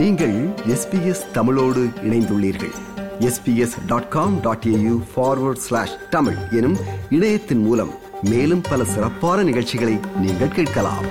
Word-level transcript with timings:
நீங்கள் 0.00 0.34
எஸ்பிஎஸ் 0.74 1.30
தமிழோடு 1.32 1.80
இணைந்துள்ளீர்கள். 2.02 2.72
SBS 3.18 3.86
dot 3.86 4.08
com 4.08 4.40
dot 4.40 4.64
AU 4.64 4.94
forward 5.12 5.60
slash 5.64 6.08
Tamil 6.10 6.36
எனும் 6.50 6.76
இணையத்தின் 7.10 7.62
மூலம் 7.62 7.90
மேலும் 8.22 8.62
பல 8.70 8.84
சிறப்பான 8.84 9.42
நிகழ்ச்சிகளை 9.42 9.98
நீங்கள் 10.16 10.48
கேட்கலாம். 10.48 11.06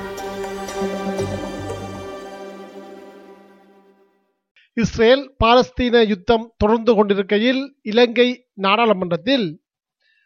இஸ்ரேல் 4.74 5.36
பாலஸ்தீன 5.44 6.08
யுத்தம் 6.08 6.54
தொடர்ந்து 6.58 6.96
கொண்டிருக்கையில் 6.96 7.76
இலங்கை 7.82 8.48
நாடாளுமன்றத்தில் 8.54 9.62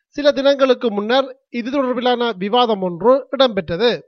சில 0.07 0.31
தினங்களுக்கு 0.31 0.91
முன்னர் 0.91 1.39
இது 1.49 1.69
தொடர்பிலான 1.69 2.31
விவாதம் 2.37 2.81
ஒன்று 2.81 3.27
இடம்பெற்றது. 3.37 3.99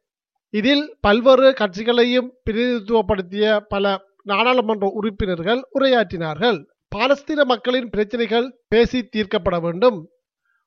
இதில் 0.50 0.98
பல்வேறு 1.00 1.54
கட்சிகளையும் 1.54 2.34
பிரதிநிதித்துவப்படுத்திய 2.46 3.60
பல 3.68 4.14
நாடாளுமன்ற 4.30 4.86
உறுப்பினர்கள் 5.00 5.62
உரையாற்றினார்கள். 5.80 6.58
பாலஸ்தீன 6.96 7.42
மக்களின் 7.44 7.90
பிரச்சனைகள் 7.90 8.48
பேசி 8.68 9.00
தீர்க்கப்பட 9.16 9.58
வேண்டும். 9.62 9.98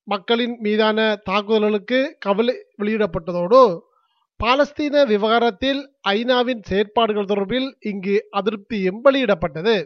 மக்களின் 0.09 0.55
மீதான 0.61 0.99
தாக்குதல்களுக்கு 1.31 1.99
கவலை 2.19 2.55
வெளியிடப்பட்டதோடு 2.83 3.63
பாலஸ்தீன 4.41 5.05
விவகாரத்தில் 5.07 5.81
ஐநாவின் 6.09 6.61
செயற்பாடுகள் 6.63 7.31
தொடர்பில் 7.31 7.69
இங்கு 7.91 8.17
அதிருப்தியும் 8.33 9.01
வெளியிடப்பட்டது. 9.05 9.77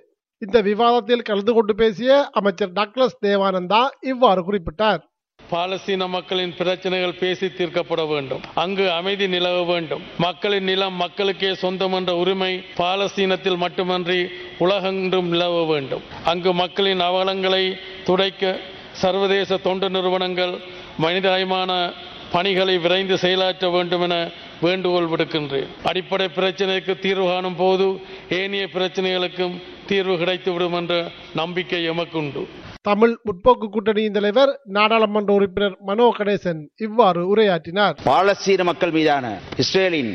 இந்த 0.43 0.61
விவாதத்தில் 0.61 1.27
கலந்து 1.29 1.53
கொண்டு 1.53 1.75
பேசிய 1.75 2.13
அமைச்சர் 2.33 2.73
டக்ளஸ் 2.73 3.19
தேவானந்தா 3.27 3.83
இவ்வாறு 4.01 4.41
குறிப்பிட்டார். 4.49 5.03
பாலஸ்தீன 5.53 6.09
மக்களின் 6.09 6.55
பிரச்சனைகள் 6.57 7.19
பேசி 7.23 7.47
தீர்க்கப்பட 7.47 8.03
வேண்டும். 8.09 8.43
அங்கு 8.55 8.85
அமைதி 8.93 9.27
நிலவ 9.29 9.65
வேண்டும். 9.65 10.03
மக்களின் 10.19 10.65
நிலம் 10.65 10.95
மக்களுக்கே 10.95 11.55
சொந்தம் 11.55 11.93
என்ற 11.93 12.15
உரிமை 12.15 12.65
பாலஸ்தீனத்தில் 12.77 13.57
மட்டுமன்றி 13.57 14.21
உலகெங்கும் 14.59 15.29
நிலவ 15.29 15.67
வேண்டும். 15.67 16.03
அங்கு 16.25 16.53
மக்களின் 16.53 17.01
அவலங்களை 17.01 17.65
துடைக்க 18.05 18.61
சர்வதேச 18.93 19.57
தொண்டு 19.57 19.91
நிறுவனங்கள் 19.91 20.55
மனிதாயமான 20.99 21.93
பணிகளை 22.33 22.79
விரைந்து 22.79 23.19
செயலாற்ற 23.19 23.69
வேண்டும் 23.69 24.01
என 24.01 24.17
வேண்டுகோள் 24.61 25.09
விடுக்கின்றேன். 25.09 25.71
அடிப்படை 25.83 26.27
பிரச்சனைக்கு 26.37 26.99
தீர்வு 26.99 27.27
காணும் 27.27 27.57
போது 27.57 28.01
ஏனைய 28.31 28.69
பிரச்சனைகளுக்கும் 28.75 29.63
தீர்வு 29.87 30.15
கிடைத்துவிடும் 30.15 30.77
என்ற 30.77 31.11
நம்பிக்கை 31.35 31.91
எமக்குண்டு. 31.91 32.43
தமிழ் 32.85 33.13
முற்போக்கு 33.25 33.67
கூட்டணியின் 33.69 34.13
தலைவர் 34.13 34.61
நாடாளுமன்ற 34.77 35.33
உறுப்பினர் 35.35 35.75
மனோ 35.81 36.07
கணேசன் 36.19 36.63
இவ்வாறு 36.77 37.21
உரையாற்றினார். 37.35 37.95
பாலஸ்தீன 38.05 38.65
மக்கள் 38.65 38.91
மீதான 38.91 39.27
இஸ்ரேலின் 39.57 40.11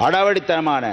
அடாவடித்தனமான 0.00 0.84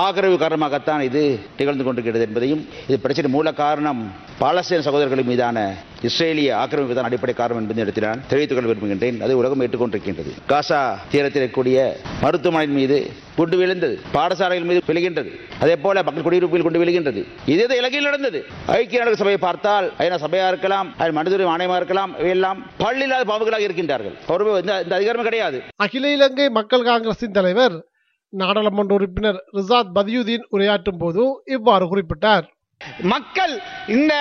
ஆதரவு 0.00 0.36
காரணமாகத்தான் 0.40 1.02
இது 1.06 1.22
நிகழ்ந்து 1.56 1.84
கொண்டிருக்கிறது 1.84 2.24
என்பதையும் 2.26 2.60
இது 2.88 2.96
பிரச்சனை 3.04 3.28
மூல 3.34 3.48
காரணம் 3.52 4.00
பாலஸ்தீன 4.40 4.84
சகோதரர்கள் 4.86 5.28
மீதான 5.30 5.64
இஸ்ரேலிய 6.08 6.52
ஆக்கிரமிப்பு 6.60 6.94
தான் 6.98 7.08
அடிப்படை 7.08 7.34
காரணம் 7.40 7.60
என்பதை 7.62 7.82
இடத்தில் 7.84 8.06
நான் 8.08 8.22
தெரிவித்துக் 8.30 8.58
கொள்ள 8.58 8.70
விரும்புகின்றேன். 8.70 9.18
அதை 9.24 9.34
உலகம் 9.40 9.62
ஏற்றுக்கொண்டிருக்கின்றது. 9.64 10.30
காசா 10.52 10.80
தீரத்தில் 11.10 11.42
இருக்கக்கூடிய 11.42 11.76
மருத்துவமனையின் 12.22 12.78
மீது 12.80 12.98
குண்டு 13.36 13.56
விழுந்தது. 13.60 13.94
பாடசாலைகள் 14.16 14.68
மீது 14.70 14.82
விழுகின்றது. 14.88 15.30
அதே 15.62 15.76
போல 15.84 16.02
மக்கள் 16.08 16.26
குடியிருப்பில் 16.28 16.66
கொண்டு 16.68 16.82
விழுகின்றது. 16.84 17.20
இதே 17.52 17.68
இலங்கையில் 17.82 18.08
நடந்தது. 18.10 18.40
ஐக்கிய 18.78 18.98
நாடுகள் 18.98 19.22
சபையை 19.22 19.42
பார்த்தால் 19.46 19.86
ஐநா 20.06 20.18
சபையா 20.26 20.48
இருக்கலாம் 20.54 20.90
அது 21.02 21.16
மனித 21.20 21.44
ஆணையமா 21.54 21.78
இருக்கலாம் 21.82 22.12
இவையெல்லாம் 22.20 22.58
பள்ளியில்லாத 22.82 23.24
பாம்புகளாக 23.32 23.68
இருக்கின்றார்கள். 23.68 24.18
அவருமே 24.32 24.58
இந்த 24.64 24.82
இந்த 24.86 24.96
அதிகாரமே 24.98 25.28
கிடையாது. 25.30 25.60
அகில 25.86 26.14
இலங்கை 26.18 26.50
மக்கள் 26.60 26.90
காங்கிரசின் 26.92 27.38
தலைவர் 27.40 27.76
நாடாளுமன்ற 28.32 28.94
உறுப்பினர் 28.94 29.38
ரிசாத் 29.52 29.94
பதியுதீன் 29.94 30.48
உரையாற்றும் 30.52 31.00
போது 31.00 31.22
இவ்வாறு 31.56 31.86
குறிப்பிட்டார். 31.86 32.44
மக்கள் 33.10 33.52
இந்த 33.88 34.14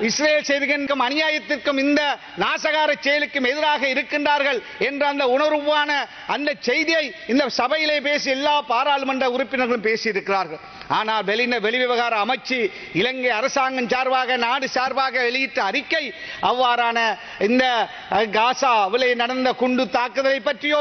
இஸ்ரேல் 0.00 0.46
செய்திகளுக்கும் 0.48 1.02
அநியாயத்திற்கும் 1.06 1.80
இந்த 1.82 2.00
நாசகார 2.38 2.90
செயலுக்கும் 3.00 3.48
எதிராக 3.50 3.82
இருக்கின்றார்கள் 3.88 4.58
என்ற 4.78 5.02
அந்த 5.06 5.24
உணர்வான 5.34 5.90
அந்த 6.26 6.50
செய்தியை 6.60 7.02
இந்த 7.26 7.48
சபையிலே 7.58 7.98
பேசி 8.00 8.30
எல்லா 8.30 8.54
பாராளுமன்ற 8.70 9.26
உறுப்பினர்களும் 9.30 9.86
பேசி 9.88 10.08
இருக்கிறார்கள் 10.08 10.62
ஆனால் 10.88 11.24
வெளின 11.30 11.60
வெளிவிவகார 11.66 12.14
அமைச்சு 12.24 12.60
இலங்கை 12.92 13.30
அரசாங்கம் 13.30 13.90
சார்பாக 13.94 14.36
நாடு 14.36 14.68
சார்பாக 14.68 15.22
வெளியிட்ட 15.28 15.62
அறிக்கை 15.62 16.04
அவ்வாறான 16.50 16.98
இந்த 17.48 17.64
காசா 18.38 18.64
காசாவிலே 18.66 19.08
நடந்த 19.14 19.52
குண்டு 19.52 19.84
தாக்குதலை 19.90 20.40
பற்றியோ 20.40 20.80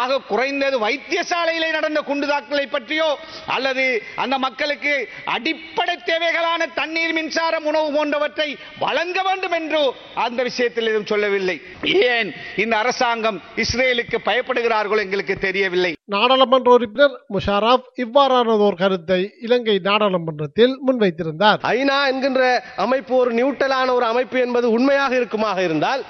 ஆக 0.00 0.18
குறைந்தது 0.30 0.76
வைத்தியசாலையிலே 0.84 1.68
நடந்த 1.76 2.00
குண்டு 2.00 2.26
தாக்குதலை 2.26 2.66
பற்றியோ 2.66 3.08
அல்லது 3.46 3.84
அந்த 4.14 4.38
மக்களுக்கு 4.38 4.94
அடிப்படை 5.24 5.96
தேவைகளான 6.10 6.70
தண்ணீர் 6.74 7.12
மின்சாரம் 7.12 7.64
உணவு 7.64 7.92
போன்றவற்றை 7.96 8.48
வழங்க 8.78 9.22
வேண்டும் 9.22 9.56
என்று 9.60 9.82
அந்த 10.14 10.42
விஷயத்தில் 10.42 10.86
எதுவும் 10.86 11.06
சொல்லவில்லை. 11.06 11.60
ஏன் 11.82 12.34
இந்த 12.56 12.76
அரசாங்கம் 12.76 13.42
இஸ்ரேலுக்கு 13.56 14.18
பயப்படுகிறார்களோ 14.30 15.04
எங்களுக்கு 15.06 15.38
தெரியவில்லை. 15.38 15.97
நாடாளுமன்ற 16.08 16.68
உறுப்பினர் 16.76 17.14
முஷாரப் 17.34 17.86
இவ்வாறானதோர் 18.04 18.78
கருத்தை 18.82 19.18
இலங்கை 19.40 19.74
நாடாளுமன்றத்தில் 19.88 20.74
முன்வைத்திருந்தார். 20.86 21.58
ஐநா 21.74 21.98
என்கின்ற 22.10 22.42
அமைப்பு 22.84 23.12
ஒரு 23.16 23.32
நியூட்டலான 23.32 23.92
ஒரு 23.94 24.06
அமைப்பு 24.06 24.38
என்பது 24.40 24.66
உண்மையாக 24.70 25.12
இருக்குமாக 25.20 25.58
இருந்தால் 25.62 26.02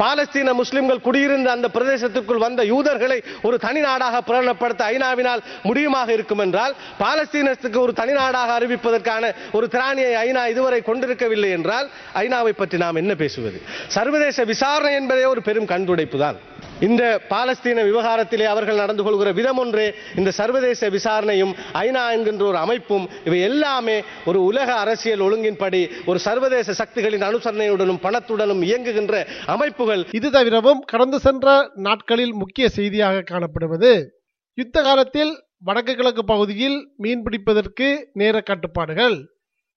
பாலஸ்தீன 0.00 0.52
முஸ்லிம்கள் 0.52 1.00
குடியிருந்த 1.00 1.48
அந்த 1.50 1.68
பிரதேசத்திற்குள் 1.68 2.42
வந்த 2.44 2.64
யூதர்களை 2.64 3.16
ஒரு 3.42 3.56
தனி 3.58 3.80
நாடாக 3.80 4.16
பிரகடனப்படுத்த 4.20 4.82
ஐநாவினால் 4.94 5.42
முடியுமாக 5.64 6.08
இருக்கும் 6.08 6.38
என்றால் 6.38 6.74
பாலஸ்தீனத்துக்கு 7.00 7.78
ஒரு 7.78 7.92
தனி 7.92 8.12
நாடாக 8.12 8.50
அறிவிப்பதற்கான 8.58 9.32
ஒரு 9.52 9.68
திராணியை 9.74 10.12
ஐநா 10.26 10.42
இதுவரை 10.48 10.82
கொண்டிருக்கவில்லை 10.82 11.50
என்றால் 11.50 11.88
ஐநாவை 12.24 12.52
பற்றி 12.52 12.78
நாம் 12.78 13.00
என்ன 13.02 13.14
பேசுவது? 13.14 13.60
சர்வதேச 13.88 14.44
விசாரணை 14.44 14.92
என்பதே 14.94 15.24
ஒரு 15.24 15.42
பெரும் 15.42 15.70
கண்துடைப்பு 15.72 16.18
தான் 16.18 16.38
இந்த 16.80 17.20
பாலஸ்தீன 17.28 17.84
விவகாரத்திலே 17.84 18.44
அவர்கள் 18.44 18.76
நடந்து 18.76 19.02
கொள்கிற 19.02 19.32
விதம் 19.32 19.58
ஒன்று 19.58 19.94
இந்த 20.16 20.30
சர்வதேச 20.30 20.88
விசாரணையும் 20.88 21.54
ஐநா 21.72 22.12
என்கின்ற 22.12 22.46
ஒரு 22.46 22.56
அமைப்பும் 22.56 23.08
இவை 23.24 23.40
எல்லாமே 23.40 24.02
ஒரு 24.24 24.44
உலக 24.44 24.74
அரசியல் 24.74 25.20
ஒழுங்கின்படி 25.20 25.90
ஒரு 26.06 26.18
சர்வதேச 26.18 26.72
சக்திகளின் 26.72 27.22
அனுசரணையுடனும் 27.22 28.02
பணத்துடனும் 28.02 28.62
இயங்குகின்ற 28.62 29.26
அமைப்புகள். 29.46 30.06
இது 30.12 30.30
தவிரவும் 30.30 30.80
கடந்து 30.80 31.18
சென்ற 31.18 31.70
நாட்களில் 31.74 32.32
முக்கிய 32.32 32.68
செய்தியாக 32.68 33.20
காணப்படுவது 33.20 34.12
யுத்த 34.54 34.82
காலத்தில் 34.82 35.44
வடக்கு 35.64 35.94
கிழக்கு 35.94 36.24
பகுதியில் 36.24 36.88
மீன் 36.96 37.22
பிடிப்பதற்கு 37.22 38.06
நேர 38.12 38.40
கட்டுப்பாடுகள் 38.40 39.16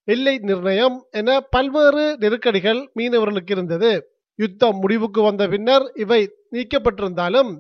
எல்லை 0.04 0.40
நிர்ணயம் 0.42 1.06
என 1.12 1.40
பல்வேறு 1.40 2.18
நெருக்கடிகள் 2.18 2.90
மீனவர்களுக்கு 3.00 3.52
இருந்தது. 3.52 4.18
யுத்தம் 4.40 4.78
முடிவுக்கு 4.80 5.22
வந்த 5.22 5.44
பின்னர் 5.48 5.86
இவை 5.96 6.22
நீக்கப்பட்டிருந்தாலும் 6.52 7.52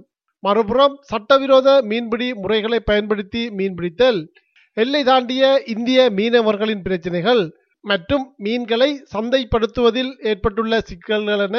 மறுபுறம் 0.43 0.95
சட்டவிரோத 1.01 1.69
மீன்பிடி 1.81 2.27
முறைகளை 2.33 2.79
பயன்படுத்தி 2.79 3.41
மீன்பிடித்தல் 3.49 4.19
எல்லை 4.77 5.01
தாண்டிய 5.03 5.43
இந்திய 5.65 5.99
மீனவர்களின் 6.09 6.83
பிரச்சினைகள் 6.83 7.43
மற்றும் 7.83 8.25
மீன்களை 8.37 8.89
சந்தைப்படுத்துவதில் 9.13 10.11
ஏற்பட்டுள்ள 10.21 10.79
சிக்கல்கள் 10.81 11.43
என 11.47 11.57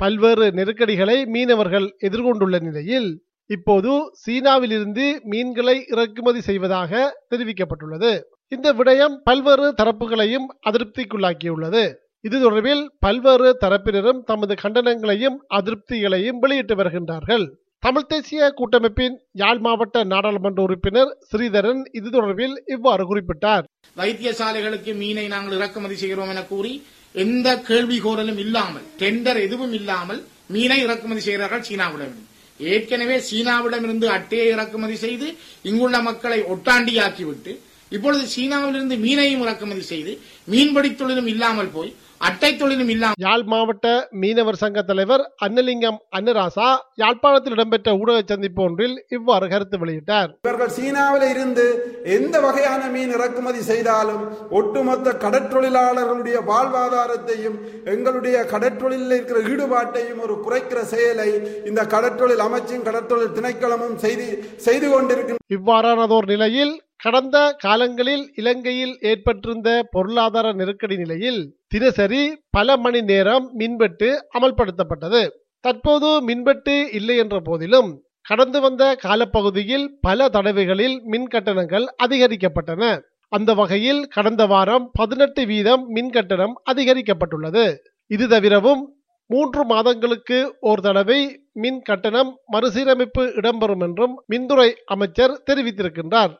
பல்வேறு 0.00 0.46
நெருக்கடிகளை 0.50 1.18
மீனவர்கள் 1.26 1.86
எதிர்கொண்டுள்ள 1.98 2.56
நிலையில் 2.58 3.10
இப்போது 3.50 3.92
சீனாவிலிருந்து 4.22 5.04
மீன்களை 5.22 5.76
இறக்குமதி 5.86 6.40
செய்வதாக 6.40 6.92
தெரிவிக்கப்பட்டுள்ளது. 7.30 8.12
இந்த 8.52 8.68
விடயம் 8.72 9.14
பல்வேறு 9.24 9.68
தரப்புகளையும் 9.82 10.48
அதிருப்திக்குள்ளாக்கியுள்ளது. 10.68 11.84
இது 12.24 12.36
தொடர்பில் 12.42 12.82
பல்வேறு 13.04 13.48
தரப்பினரும் 13.62 14.20
தமது 14.30 14.54
கண்டனங்களையும் 14.62 15.36
அதிருப்திகளையும் 15.58 16.38
வெளியிட்டு 16.42 16.74
வருகின்றார்கள். 16.80 17.44
தமிழ் 17.82 18.08
தேசிய 18.12 18.46
கூட்டமைப்பின் 18.58 19.16
யாழ் 19.40 19.60
மாவட்ட 19.66 19.96
நாடாளுமன்ற 20.12 20.60
உறுப்பினர் 20.66 21.10
ஸ்ரீதரன் 21.30 21.82
இது 21.98 22.08
தொடர்பில் 22.14 22.56
இவ்வாறு 22.74 23.04
குறிப்பிட்டார். 23.10 23.64
வைத்தியசாலைகளுக்கு 23.96 24.92
மீனை 25.02 25.26
நாங்கள் 25.34 25.56
இறக்குமதி 25.58 25.96
செய்கிறோம் 26.02 26.32
என 26.34 26.42
கூறி 26.52 26.72
எந்த 27.14 27.48
கேள்வி 27.68 27.98
கோரலும் 28.06 28.40
இல்லாமல் 28.44 28.86
டெண்டர் 29.02 29.40
எதுவும் 29.46 29.76
இல்லாமல் 29.80 30.20
மீனை 30.54 30.80
இறக்குமதி 30.86 31.22
செய்கிறார்கள் 31.28 31.66
சீனாவிடம். 31.68 32.16
ஏற்கனவே 32.60 33.16
சீனாவிடமிருந்து 33.28 34.06
அட்டையை 34.16 34.48
இறக்குமதி 34.56 34.96
செய்து 35.04 35.26
இங்குள்ள 35.70 35.96
மக்களை 36.08 36.38
ஒட்டாண்டியாக்கிவிட்டு 36.52 37.54
இப்பொழுது 37.92 38.24
சீனாவிலிருந்து 38.32 38.96
மீனையும் 38.98 39.44
இறக்குமதி 39.44 39.84
செய்து 39.84 40.12
மீன்பிடி 40.48 40.90
தொழிலும் 40.94 41.30
இல்லாமல் 41.32 41.72
போய் 41.72 41.92
அட்டை 42.20 42.50
தொழிலும் 42.52 42.90
இல்லாமல் 42.92 43.22
யாழ் 43.24 43.42
மாவட்ட 43.44 43.86
மீனவர் 44.20 44.58
சங்க 44.60 44.82
தலைவர் 44.82 45.22
அன்னலிங்கம் 45.44 45.98
அன்னராசா 46.16 46.68
யாழ்ப்பாணத்தில் 46.94 47.54
இடம்பெற்ற 47.56 47.92
ஊடக 47.98 48.18
சந்திப்பு 48.24 48.62
ஒன்றில் 48.62 48.94
இவ்வாறு 49.08 49.46
கருத்து 49.48 49.76
வெளியிட்டார். 49.78 50.30
இவர்கள் 50.42 50.72
சீனாவில் 50.76 51.26
இருந்து 51.28 51.66
எந்த 52.14 52.40
வகையான 52.40 52.82
மீன் 52.86 53.12
இறக்குமதி 53.16 53.62
செய்தாலும் 53.62 54.22
ஒட்டுமொத்த 54.52 55.14
கடற்றொழிலாளர்களுடைய 55.24 56.40
வாழ்வாதாரத்தையும் 56.50 57.58
எங்களுடைய 57.86 58.38
கடற்றொழிலில் 58.52 59.14
இருக்கிற 59.16 59.40
ஈடுபாட்டையும் 59.50 60.22
ஒரு 60.22 60.36
குறைக்கிற 60.44 60.82
செயலை 60.86 61.30
இந்த 61.66 61.84
கடற்றொழில் 61.86 62.44
அமைச்சும் 62.46 62.88
கடற்றொழில் 62.88 63.36
திணைக்களமும் 63.38 63.96
செய்து 63.98 64.28
செய்து 64.64 64.88
கொண்டிருக்கின்ற 64.88 65.42
இவ்வாறானதோர் 65.56 66.32
நிலையில் 66.32 66.74
கடந்த 67.06 67.38
காலங்களில் 67.58 68.22
இலங்கையில் 68.34 68.98
ஏற்பட்டிருந்த 69.00 69.70
பொருளாதார 69.90 70.46
நெருக்கடி 70.52 70.96
நிலையில் 70.96 71.38
தினசரி 71.68 72.22
பல 72.50 72.76
மணி 72.76 73.00
நேரம் 73.00 73.50
மின்வெட்டு 73.52 74.08
அமல்படுத்தப்பட்டது. 74.38 75.20
தற்போது 75.64 76.08
மின்வெட்டு 76.22 76.74
இல்லை 76.92 77.16
என்ற 77.16 77.40
போதிலும் 77.40 77.90
கடந்து 78.22 78.60
வந்த 78.60 78.82
காலப்பகுதியில் 79.04 79.86
பல 80.00 80.28
தடவைகளில் 80.28 80.96
மின் 81.04 81.26
கட்டணங்கள் 81.26 81.86
அதிகரிக்கப்பட்டன. 82.04 82.82
அந்த 83.28 83.54
வகையில் 83.54 84.02
கடந்த 84.06 84.46
வாரம் 84.46 84.90
பதினெட்டு 84.92 85.46
வீதம் 85.46 85.84
மின் 85.88 86.10
கட்டணம் 86.10 86.56
அதிகரிக்கப்பட்டுள்ளது. 86.72 87.76
இது 88.06 88.28
தவிரவும் 88.28 88.82
மூன்று 89.26 89.64
மாதங்களுக்கு 89.64 90.40
ஒரு 90.60 90.82
தடவை 90.82 91.20
மின் 91.52 91.80
கட்டணம் 91.82 92.32
மறுசீரமைப்பு 92.46 93.24
இடம்பெறும் 93.38 93.84
என்றும் 93.88 94.16
மின்துறை 94.32 94.68
அமைச்சர் 94.86 95.42
தெரிவித்திருக்கின்றார். 95.50 96.34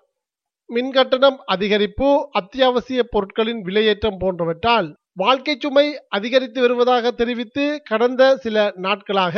மின் 0.70 0.90
கட்டணம் 0.90 1.36
அதிகரிப்பு 1.52 2.08
அத்தியாவசிய 2.30 3.00
பொருட்களின் 3.02 3.60
விலையேற்றம் 3.64 4.18
போன்றவற்றால் 4.20 4.88
வாழ்க்கை 5.12 5.54
சுமை 5.58 5.84
அதிகரித்து 6.08 6.60
வருவதாக 6.60 7.10
தெரிவித்து 7.10 7.64
கடந்த 7.84 8.22
சில 8.36 8.56
நாட்களாக 8.76 9.36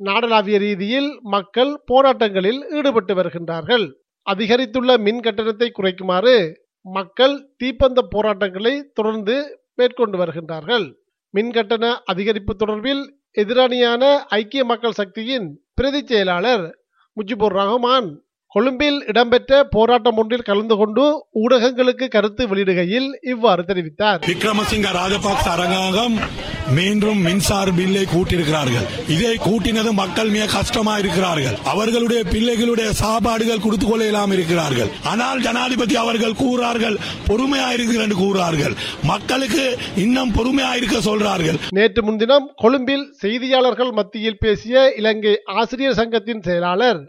நாடளாவிய 0.00 0.58
ரீதியில் 0.58 1.10
மக்கள் 1.24 1.72
போராட்டங்களில் 1.92 2.60
ஈடுபட்டு 2.70 3.14
வருகின்றார்கள். 3.14 3.84
அதிகரித்துள்ள 4.26 4.90
மின் 4.98 5.20
கட்டணத்தை 5.20 5.68
குறைக்குமாறு 5.70 6.36
மக்கள் 6.86 7.36
தீப்பந்த 7.56 8.00
போராட்டங்களை 8.10 8.74
தொடர்ந்து 8.94 9.36
மேற்கொண்டு 9.74 10.16
வருகின்றார்கள். 10.18 10.86
மின் 11.34 11.50
கட்டண 11.50 11.84
அதிகரிப்பு 12.12 12.54
தொடர்பில் 12.58 13.04
எதிரணியான 13.36 14.02
ஐக்கிய 14.40 14.64
மக்கள் 14.64 14.98
சக்தியின் 15.00 15.46
பிரதி 15.74 16.02
செயலாளர் 16.06 16.64
முஜிபுர் 17.16 17.56
ரஹ்மான் 17.60 18.10
கொழும்பில் 18.54 18.98
இடம்பெற்ற 19.10 19.58
போராட்டம் 19.74 20.18
ஒன்றில் 20.20 20.48
கலந்து 20.48 20.74
கொண்டு 20.80 21.04
ஊடகங்களுக்கு 21.42 22.06
கருத்து 22.14 22.42
வெளியிடுகையில் 22.50 23.06
இவ்வாறு 23.32 23.62
தெரிவித்தார். 23.68 24.18
விக்ரமசிங்க 24.30 24.88
ராஜபக்ச 24.96 25.46
அரசாங்கம் 25.52 26.16
மீண்டும் 26.76 27.20
மின்சார 27.26 27.68
பில்லை 27.78 28.02
கூட்டியிருக்கிறார்கள். 28.10 28.84
இதை 29.14 29.32
கூட்டினது 29.46 29.90
மக்கள் 30.00 30.32
மிக 30.34 30.44
கஷ்டமா 30.56 30.94
இருக்கிறார்கள் 31.02 31.56
அவர்களுடைய 31.72 32.20
பிள்ளைகளுடைய 32.32 32.88
சாப்பாடுகள் 33.00 33.62
கொடுத்து 33.64 33.86
கொள்ளலாம் 33.86 34.34
இருக்கிறார்கள். 34.36 34.90
ஆனால் 35.12 35.40
ஜனாதிபதி 35.46 35.96
அவர்கள் 36.02 36.38
கூறார்கள் 36.42 36.98
பொறுமையா 37.28 37.70
இருக்கிற 37.76 38.02
என்று 38.06 38.18
கூறார்கள். 38.24 38.76
மக்களுக்கு 39.12 39.64
இன்னும் 40.04 40.34
பொறுமையா 40.38 40.74
இருக்க 40.80 41.00
சொல்றார்கள். 41.08 41.60
நேற்று 41.78 42.02
முன்தினம் 42.08 42.46
கொழும்பில் 42.64 43.06
செய்தியாளர்கள் 43.24 43.92
மத்தியில் 44.00 44.40
பேசிய 44.44 44.84
இலங்கை 45.00 45.34
ஆசிரியர் 45.60 45.98
சங்கத்தின் 46.02 46.44
செயலாளர் 46.48 47.02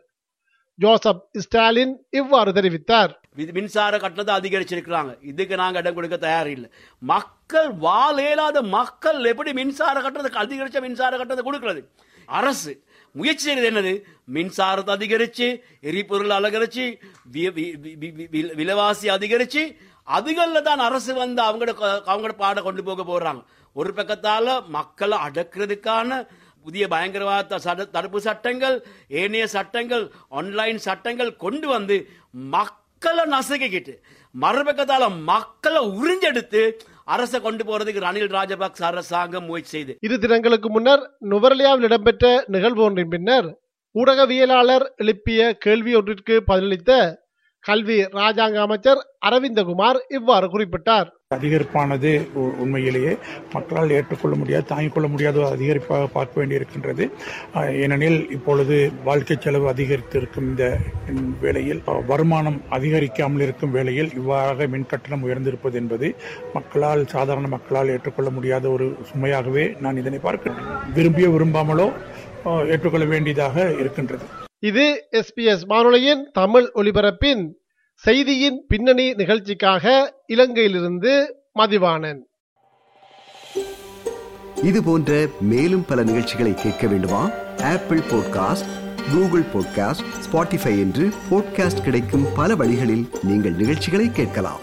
ஜோசப் 0.75 1.25
ஸ்டாலின் 1.31 2.06
இவ்வாறு 2.10 2.52
தெரிவித்தார். 2.52 3.10
வி- 3.38 3.54
மின்சார 3.54 3.98
கட்டணத்தை 3.98 4.36
அதிகரிச்சிருக்கிறாங்க. 4.36 5.18
இதுக்கு 5.22 5.56
நாங்க 5.56 5.80
இடம் 5.80 5.94
கொடுக்க 5.94 6.18
தயார் 6.18 6.48
இல்லை. 6.48 6.70
மக்கள் 7.00 7.72
வாழேலாத 7.75 8.62
மக்கள் 8.62 9.24
எப்படி 9.24 9.54
மின்சார 9.54 10.02
கட்டணத்தை 10.02 10.42
அதிகரிச்ச 10.42 10.81
மின்சார 10.81 11.18
கட்டணத்தை 11.18 11.46
கொடுக்கிறது? 11.46 11.90
அரசு. 12.25 12.84
முயற்சி 13.12 13.44
செய்யறது 13.44 13.72
என்னது? 13.72 14.02
மின்சாரத்தை 14.34 15.00
அதிகரிச்சு 15.00 15.62
எரிபொருள் 15.81 16.28
அதிகரிச்சு 16.28 17.00
வி- 17.34 18.56
விலைவாசி 18.56 19.10
அதிகரிச்சு 19.10 19.75
அதுகள்ல 20.08 20.62
தான் 20.62 20.80
அரசு 20.80 21.14
வந்து 21.14 21.44
அவங்களோட 21.44 21.75
அவங்களோட 22.06 22.31
பாட 22.31 22.62
கொண்டு 22.62 22.84
போக 22.84 23.20
போறாங்க. 23.20 23.44
ஒரு 23.74 23.94
பக்கத்தால 23.96 24.66
மக்களை 24.68 25.18
அடக்கிறதுக்கான 25.18 26.28
புதிய 26.65 26.83
பயங்கரவாத 26.94 27.60
தடுப்பு 27.95 28.19
சட்டங்கள் 28.27 28.77
ஏனைய 29.21 29.45
சட்டங்கள் 29.56 30.06
ஆன்லைன் 30.39 30.81
சட்டங்கள் 30.88 31.31
கொண்டு 31.44 31.68
வந்து 31.75 31.98
மக்களை 32.56 33.25
நசுக்கிக்கிட்டு 33.36 33.95
மறுபக்கத்தால 34.36 35.04
மக்களை 35.31 35.81
உறிஞ்செடுத்து 36.00 36.62
அரசை 37.13 37.39
கொண்டு 37.42 37.63
போறதுக்கு 37.68 38.06
ரணில் 38.06 38.31
ராஜபக்ச 38.36 38.81
அரசாங்கம் 38.89 39.48
முயற்சி 39.50 39.74
செய்து. 39.75 39.94
இரு 40.06 40.15
தினங்களுக்கு 40.24 40.69
முன்னர் 40.75 41.04
நுவர்லியாவில் 41.31 41.88
இடம்பெற்ற 41.88 42.31
நிகழ்வு 42.56 42.81
ஒன்றின் 42.86 43.12
பின்னர் 43.15 43.48
ஊடகவியலாளர் 43.95 44.86
எழுப்பிய 45.04 45.42
கேள்வி 45.65 45.92
ஒன்றிற்கு 46.00 46.36
பதிலளித்த 46.51 46.92
கல்வி 47.63 47.98
ராஜாங்க 48.19 48.57
அமைச்சர் 48.68 49.01
அரவிந்தகுமார் 49.27 50.00
இவ்வாறு 50.18 50.48
குறிப்பிட்டார். 50.54 51.10
அதிகரிப்பானது 51.35 52.31
உ- 52.33 52.53
உண்மையிலேயே. 52.59 53.18
மக்களால் 53.53 53.89
ஏற்றுக்கொள்ள 53.89 54.38
முடியாது 54.38 54.65
தாங்கிக் 54.65 54.94
கொள்ள 54.94 55.09
முடியாத 55.09 55.39
அதிகரிப்பாக 55.39 56.07
பார்க்க 56.13 56.45
வேண்டியிருக்கின்றது. 56.45 57.12
ஏனெனில் 57.81 58.31
இப்பொழுது 58.31 58.91
வாழ்க்கை 59.03 59.38
செலவு 59.39 59.69
அதிகரித்திருக்கும் 59.69 60.41
இந்த 60.41 60.77
வேளையில் 61.41 61.81
வருமானம் 62.07 62.62
அதிகரிக்காமல் 62.71 63.41
இருக்கும் 63.41 63.71
வேளையில் 63.71 64.13
இவ்வாறாக 64.13 64.68
மின் 64.68 64.85
கட்டணம் 64.85 65.27
உயர்ந்திருப்பது 65.27 65.74
என்பது 65.74 66.15
மக்களால் 66.53 67.07
சாதாரண 67.07 67.47
மக்களால் 67.47 67.88
ஏற்றுக்கொள்ள 67.88 68.31
முடியாத 68.31 68.69
ஒரு 68.69 68.95
சுமையாகவே 69.13 69.79
நான் 69.79 69.97
இதனை 69.97 70.19
பார்க்கிறேன். 70.19 70.59
விரும்பியோ 70.95 71.29
விரும்பாமலோ 71.29 71.91
ஏற்றுக்கொள்ள 72.69 73.06
வேண்டியதாக 73.06 73.74
இருக்கின்றது. 73.74 74.24
இது 74.59 75.07
எஸ்பிஎஸ் 75.12 75.65
வானொலியின் 75.65 76.29
தமிழ் 76.33 76.71
ஒலிபரப்பின் 76.75 77.50
செய்தியின் 77.95 78.66
பின்னணி 78.68 79.13
நிகழ்ச்சிக்காக 79.13 80.13
இலங்கையிலிருந்து 80.28 81.30
மதிவாணன். 81.60 82.19
இது 84.63 84.84
போன்ற 84.84 85.28
மேலும் 85.42 85.86
பல 85.86 86.04
நிகழ்ச்சிகளை 86.04 86.54
கேட்க 86.54 86.88
வேண்டுமா? 86.88 87.30
Apple 87.63 88.00
podcast 88.00 88.69
Google 89.13 89.42
podcast 89.42 90.06
Spotify 90.25 90.80
என்று 90.80 91.10
பாட்காஸ்ட் 91.31 91.84
கிடைக்கும் 91.84 92.25
பல 92.36 92.56
வழிகளில் 92.56 93.10
நீங்கள் 93.24 93.54
நிகழ்ச்சிகளை 93.54 94.12
கேட்கலாம். 94.12 94.60